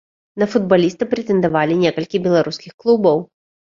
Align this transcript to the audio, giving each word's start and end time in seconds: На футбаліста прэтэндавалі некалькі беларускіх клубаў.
На 0.43 0.47
футбаліста 0.53 1.03
прэтэндавалі 1.13 1.79
некалькі 1.85 2.25
беларускіх 2.27 2.71
клубаў. 2.85 3.27